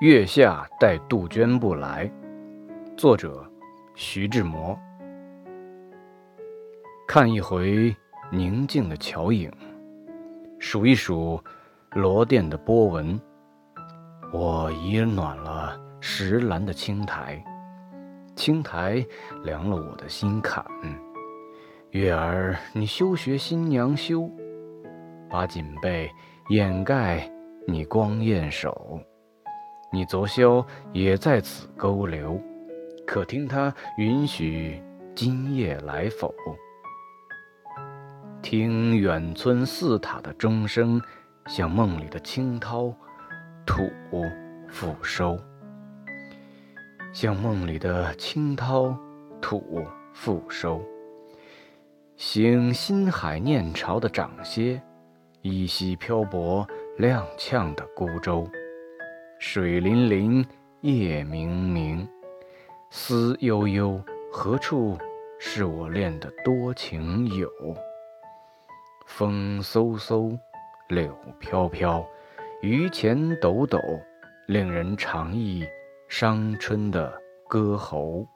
[0.00, 2.10] 月下待杜鹃不来。
[2.96, 3.44] 作者：
[3.94, 4.78] 徐志摩。
[7.08, 7.94] 看一回
[8.30, 9.50] 宁静的桥影，
[10.58, 11.42] 数一数
[11.92, 13.18] 罗甸的波纹，
[14.32, 17.42] 我已暖了石栏的青苔，
[18.34, 19.02] 青苔
[19.44, 20.62] 凉了我的心坎。
[21.90, 24.30] 月儿，你休学新娘羞，
[25.30, 26.10] 把锦被
[26.48, 27.28] 掩盖
[27.66, 29.00] 你光艳手。
[29.92, 32.40] 你昨宵也在此勾留，
[33.04, 34.80] 可听他允许
[35.14, 36.32] 今夜来否？
[38.42, 41.00] 听远村寺塔的钟声，
[41.46, 42.94] 像梦里的清涛，
[43.66, 43.90] 吐
[44.68, 45.36] 复收。
[47.12, 48.96] 像梦里的清涛，
[49.40, 50.80] 吐复收。
[52.16, 54.80] 行心海念潮的掌歇，
[55.46, 56.66] 依稀漂泊
[56.98, 58.44] 踉跄的孤舟。
[59.38, 60.44] 水粼粼，
[60.80, 62.04] 夜冥冥，
[62.90, 64.98] 思悠悠，何处
[65.38, 67.48] 是我恋的多情友？
[69.06, 70.36] 风嗖嗖，
[70.88, 72.04] 柳飘飘，
[72.62, 73.78] 榆钱抖抖，
[74.48, 75.64] 令人长忆
[76.08, 78.26] 伤春的歌喉。